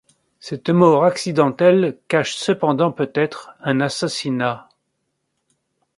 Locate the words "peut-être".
2.91-3.51